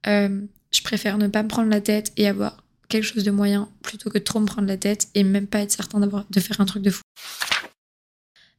[0.08, 3.70] Euh, je préfère ne pas me prendre la tête et avoir quelque chose de moyen
[3.84, 6.62] plutôt que de trop me prendre la tête et même pas être certain de faire
[6.62, 7.02] un truc de fou.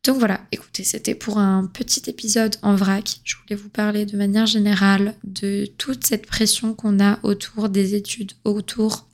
[0.05, 3.21] Donc voilà, écoutez, c'était pour un petit épisode en vrac.
[3.23, 7.95] Je voulais vous parler de manière générale de toute cette pression qu'on a autour des
[7.95, 9.09] études, autour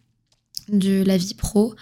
[0.68, 1.74] de la vie pro,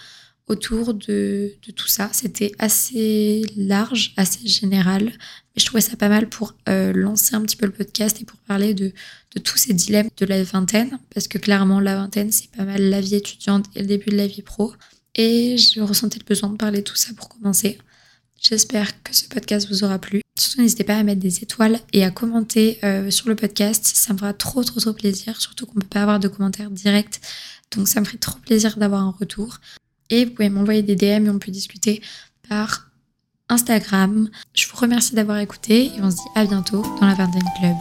[0.47, 2.09] autour de, tout ça.
[2.13, 7.41] C'était assez large, assez général, mais je trouvais ça pas mal pour euh, lancer un
[7.41, 8.91] petit peu le podcast et pour parler de,
[9.43, 13.01] tous ces dilemmes de la vingtaine, parce que clairement la vingtaine, c'est pas mal la
[13.01, 14.73] vie étudiante et le début de la vie pro.
[15.15, 17.77] Et je ressentais le besoin de parler de tout ça pour commencer.
[18.41, 20.21] J'espère que ce podcast vous aura plu.
[20.37, 23.85] Surtout, n'hésitez pas à mettre des étoiles et à commenter euh, sur le podcast.
[23.85, 25.39] Ça me fera trop, trop, trop plaisir.
[25.41, 27.21] Surtout qu'on ne peut pas avoir de commentaires directs.
[27.75, 29.59] Donc, ça me ferait trop plaisir d'avoir un retour.
[30.09, 32.01] Et vous pouvez m'envoyer des DM et on peut discuter
[32.47, 32.89] par
[33.49, 34.29] Instagram.
[34.53, 37.75] Je vous remercie d'avoir écouté et on se dit à bientôt dans la Vingtaine Club.